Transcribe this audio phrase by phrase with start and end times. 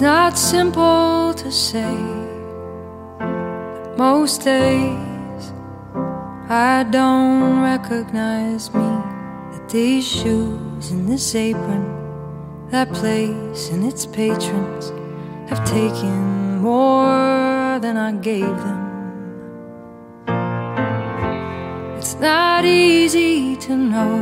[0.00, 1.94] It's not simple to say.
[3.98, 5.52] Most days
[6.48, 8.88] I don't recognize me.
[9.52, 11.84] That these shoes and this apron,
[12.70, 14.88] that place and its patrons
[15.50, 18.82] have taken more than I gave them.
[21.98, 24.16] It's not easy to know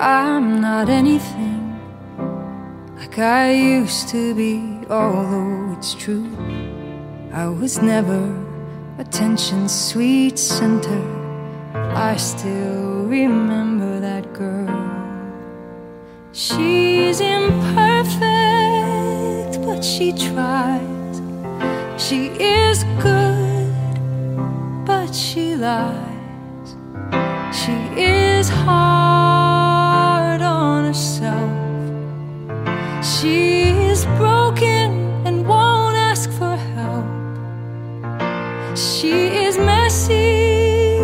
[0.00, 1.57] I'm not anything
[2.98, 6.28] like I used to be, although it's true.
[7.32, 8.34] I was never
[8.98, 11.02] attention's sweet center.
[11.94, 14.66] I still remember that girl.
[16.32, 18.24] She's imperfect,
[19.64, 21.22] but she tries.
[21.96, 23.94] She is good,
[24.84, 26.74] but she lies.
[27.52, 29.07] She is hard
[38.78, 41.00] She is messy,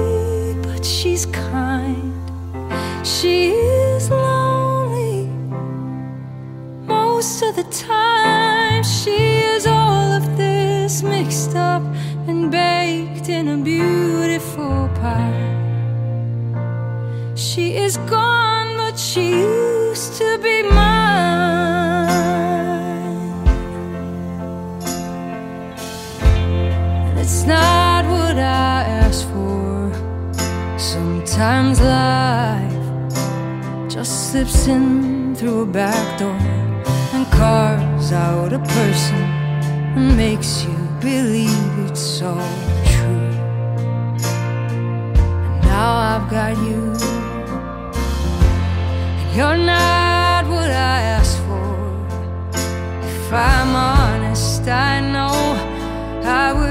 [0.63, 2.15] but she's kind.
[3.05, 5.27] She is lonely
[6.87, 8.85] most of the time.
[8.85, 11.83] She is all of this mixed up
[12.29, 15.51] and baked in a beautiful pie.
[17.35, 19.33] She is gone, but she
[31.35, 36.31] Sometimes life just slips in through a back door
[37.13, 39.25] and carves out a person
[39.97, 42.35] and makes you believe it's so
[42.87, 43.33] true.
[45.45, 46.95] And now I've got you.
[49.19, 51.75] And you're not what I asked for.
[53.03, 55.35] If I'm honest, I know
[56.23, 56.64] I would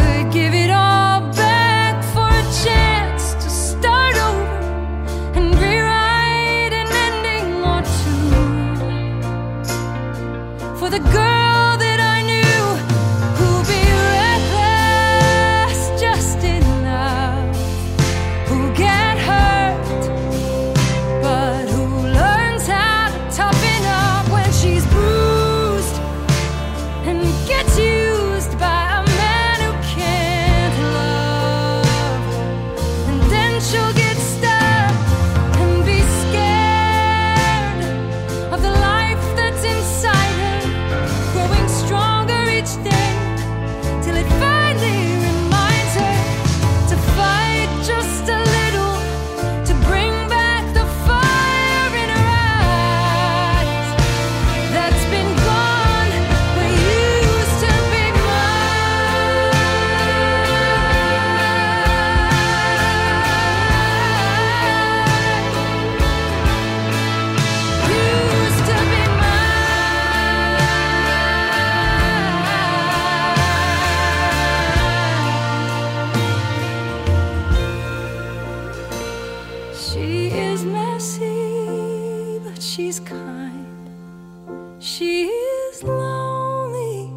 [83.25, 84.83] behind.
[84.83, 87.07] She is lonely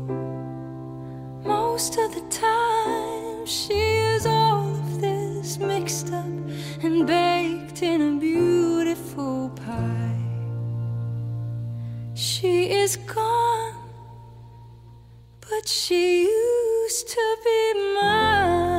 [1.45, 3.47] most of the time.
[3.47, 6.27] She is all of this mixed up
[6.83, 10.23] and baked in a beautiful pie.
[12.15, 13.75] She is gone,
[15.41, 17.61] but she used to be
[18.01, 18.76] mine.